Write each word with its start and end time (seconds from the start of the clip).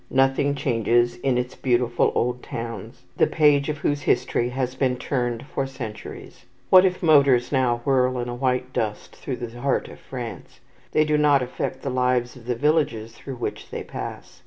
Nothing 0.09 0.55
changes 0.55 1.17
in 1.17 1.37
its 1.37 1.53
beautiful 1.53 2.11
old 2.15 2.41
towns, 2.41 3.03
the 3.17 3.27
page 3.27 3.69
of 3.69 3.77
whose 3.77 4.01
history 4.01 4.49
has 4.49 4.73
been 4.73 4.95
turned 4.95 5.45
for 5.53 5.67
centuries. 5.67 6.45
What 6.71 6.85
if 6.85 7.03
motors 7.03 7.51
now 7.51 7.81
whirl 7.85 8.17
in 8.17 8.27
a 8.27 8.33
white 8.33 8.73
dust 8.73 9.15
through 9.15 9.35
the 9.37 9.59
heart 9.61 9.89
of 9.89 9.99
France? 9.99 10.59
They 10.91 11.05
do 11.05 11.19
not 11.19 11.43
affect 11.43 11.83
the 11.83 11.91
lives 11.91 12.35
of 12.35 12.47
the 12.47 12.55
villages 12.55 13.11
through 13.11 13.35
which 13.35 13.69
they 13.69 13.83
pass. 13.83 14.39